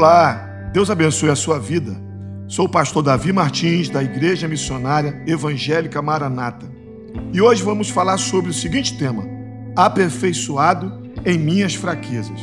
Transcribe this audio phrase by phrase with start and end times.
[0.00, 1.94] Olá, Deus abençoe a sua vida.
[2.48, 6.64] Sou o pastor Davi Martins, da Igreja Missionária Evangélica Maranata.
[7.34, 9.22] E hoje vamos falar sobre o seguinte tema:
[9.76, 12.40] aperfeiçoado em minhas fraquezas.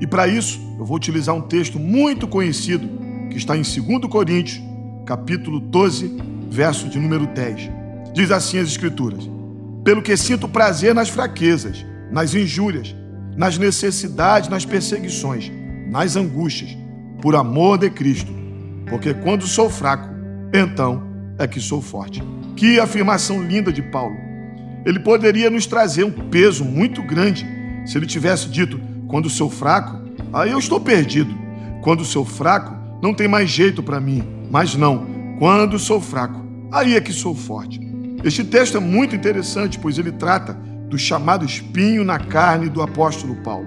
[0.00, 2.88] E para isso, eu vou utilizar um texto muito conhecido
[3.28, 4.62] que está em 2 Coríntios,
[5.04, 7.68] capítulo 12, verso de número 10.
[8.14, 9.28] Diz assim as escrituras:
[9.82, 12.94] Pelo que sinto prazer nas fraquezas, nas injúrias,
[13.36, 15.50] nas necessidades, nas perseguições,
[15.90, 16.80] nas angústias,
[17.22, 18.30] por amor de Cristo.
[18.90, 20.08] Porque quando sou fraco,
[20.52, 21.02] então
[21.38, 22.22] é que sou forte.
[22.56, 24.14] Que afirmação linda de Paulo.
[24.84, 27.46] Ele poderia nos trazer um peso muito grande
[27.86, 31.32] se ele tivesse dito: quando sou fraco, aí eu estou perdido.
[31.80, 34.22] Quando sou fraco, não tem mais jeito para mim.
[34.50, 35.06] Mas não,
[35.38, 37.80] quando sou fraco, aí é que sou forte.
[38.24, 40.52] Este texto é muito interessante, pois ele trata
[40.88, 43.66] do chamado espinho na carne do apóstolo Paulo.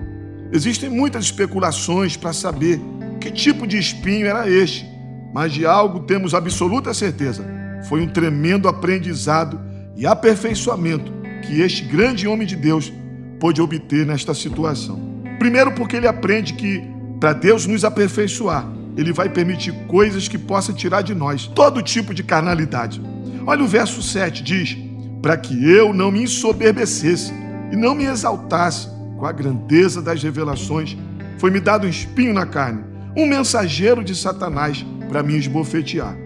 [0.52, 2.80] Existem muitas especulações para saber
[3.26, 4.86] que tipo de espinho era este,
[5.34, 7.44] mas de algo temos absoluta certeza:
[7.90, 9.60] foi um tremendo aprendizado
[9.96, 12.94] e aperfeiçoamento que este grande homem de Deus
[13.40, 15.24] pôde obter nesta situação.
[15.40, 16.84] Primeiro, porque ele aprende que
[17.20, 22.14] para Deus nos aperfeiçoar, ele vai permitir coisas que possam tirar de nós todo tipo
[22.14, 23.02] de carnalidade.
[23.48, 24.78] Olha o verso 7, diz:
[25.20, 27.34] Para que eu não me ensoberbecesse
[27.72, 28.88] e não me exaltasse
[29.18, 30.96] com a grandeza das revelações,
[31.40, 36.18] foi-me dado um espinho na carne, um mensageiro de Satanás para me esbofetear.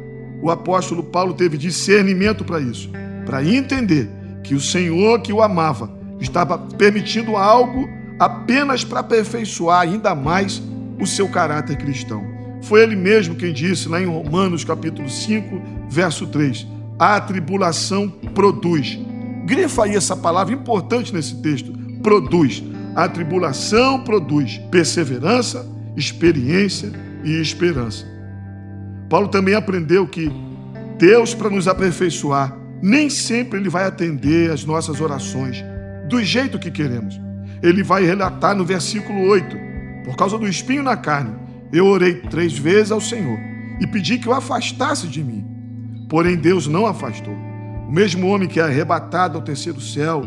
[0.41, 2.89] O apóstolo Paulo teve discernimento para isso,
[3.25, 4.09] para entender
[4.43, 7.87] que o Senhor que o amava estava permitindo algo
[8.17, 10.61] apenas para aperfeiçoar ainda mais
[10.99, 12.23] o seu caráter cristão.
[12.61, 18.99] Foi ele mesmo quem disse lá em Romanos capítulo 5, verso 3: A tribulação produz.
[19.45, 21.71] Grifa aí essa palavra importante nesse texto:
[22.03, 22.63] produz.
[22.95, 26.91] A tribulação produz perseverança, experiência
[27.23, 28.05] e esperança.
[29.09, 30.31] Paulo também aprendeu que
[30.97, 35.63] Deus, para nos aperfeiçoar, nem sempre ele vai atender as nossas orações
[36.07, 37.19] do jeito que queremos.
[37.61, 39.57] Ele vai relatar no versículo 8:
[40.05, 41.35] Por causa do espinho na carne,
[41.71, 43.37] eu orei três vezes ao Senhor
[43.79, 45.45] e pedi que o afastasse de mim.
[46.09, 47.33] Porém, Deus não afastou.
[47.87, 50.23] O mesmo homem que é arrebatado ao terceiro céu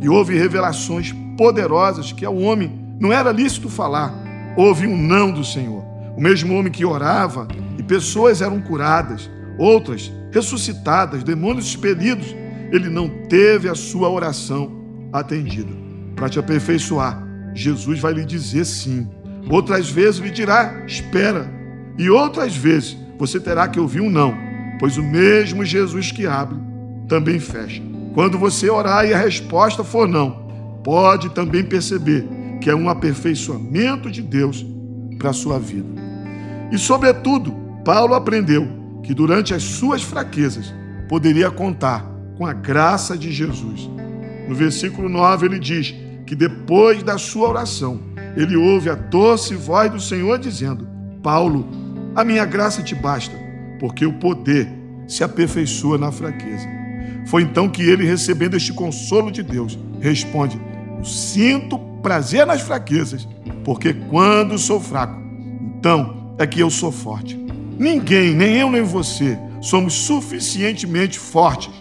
[0.00, 4.12] e houve revelações poderosas que ao homem não era lícito falar,
[4.56, 5.84] houve um não do Senhor.
[6.16, 7.48] O mesmo homem que orava
[7.78, 12.34] e pessoas eram curadas, outras ressuscitadas, demônios expelidos,
[12.70, 14.82] ele não teve a sua oração
[15.12, 15.72] atendida.
[16.16, 17.22] Para te aperfeiçoar,
[17.54, 19.08] Jesus vai lhe dizer sim.
[19.50, 21.50] Outras vezes lhe dirá, espera.
[21.98, 24.34] E outras vezes você terá que ouvir um não,
[24.78, 26.58] pois o mesmo Jesus que abre
[27.08, 27.82] também fecha.
[28.14, 32.26] Quando você orar e a resposta for não, pode também perceber
[32.62, 34.64] que é um aperfeiçoamento de Deus
[35.18, 35.88] para a sua vida.
[36.70, 37.52] E, sobretudo,
[37.84, 38.66] Paulo aprendeu
[39.02, 40.72] que durante as suas fraquezas
[41.08, 42.06] poderia contar
[42.38, 43.90] com a graça de Jesus.
[44.48, 45.92] No versículo 9 ele diz
[46.24, 48.00] que depois da sua oração,
[48.36, 50.86] ele ouve a doce voz do Senhor dizendo:
[51.22, 51.68] Paulo,
[52.14, 53.36] a minha graça te basta,
[53.80, 54.68] porque o poder
[55.08, 56.68] se aperfeiçoa na fraqueza.
[57.26, 60.60] Foi então que ele, recebendo este consolo de Deus, responde:
[61.02, 63.26] sinto prazer nas fraquezas,
[63.64, 65.20] porque quando sou fraco,
[65.78, 67.36] então é que eu sou forte.
[67.78, 71.72] Ninguém, nem eu nem você, somos suficientemente fortes.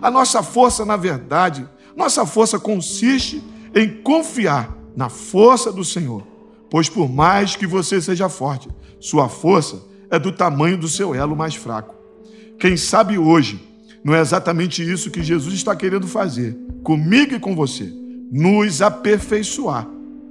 [0.00, 1.66] A nossa força, na verdade,
[1.96, 3.42] nossa força consiste
[3.74, 6.22] em confiar na força do Senhor.
[6.70, 8.68] Pois por mais que você seja forte,
[9.00, 11.94] sua força é do tamanho do seu elo mais fraco.
[12.58, 13.60] Quem sabe hoje
[14.04, 17.92] não é exatamente isso que Jesus está querendo fazer comigo e com você,
[18.32, 19.86] nos aperfeiçoar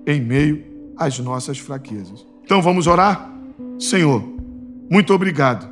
[0.08, 0.64] em meio
[0.98, 2.26] às nossas fraquezas.
[2.44, 3.32] Então vamos orar?
[3.80, 4.24] Senhor,
[4.90, 5.70] muito obrigado,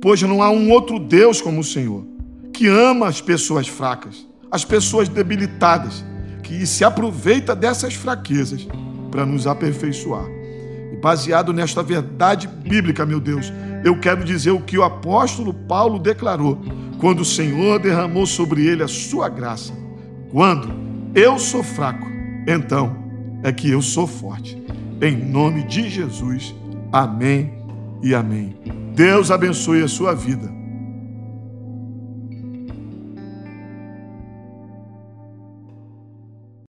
[0.00, 2.06] pois não há um outro Deus como o Senhor,
[2.52, 6.04] que ama as pessoas fracas, as pessoas debilitadas,
[6.44, 8.64] que se aproveita dessas fraquezas
[9.10, 10.26] para nos aperfeiçoar.
[10.92, 13.52] E baseado nesta verdade bíblica, meu Deus,
[13.84, 16.60] eu quero dizer o que o apóstolo Paulo declarou
[17.00, 19.72] quando o Senhor derramou sobre ele a sua graça.
[20.30, 22.06] Quando eu sou fraco,
[22.46, 22.96] então
[23.42, 24.62] é que eu sou forte.
[25.00, 26.54] Em nome de Jesus.
[26.92, 27.52] Amém
[28.02, 28.56] e amém.
[28.94, 30.61] Deus abençoe a sua vida.